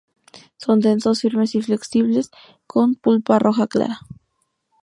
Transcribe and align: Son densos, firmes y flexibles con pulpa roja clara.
Son 0.57 0.79
densos, 0.79 1.19
firmes 1.21 1.53
y 1.53 1.61
flexibles 1.61 2.31
con 2.65 2.95
pulpa 2.95 3.37
roja 3.37 3.67
clara. 3.67 3.99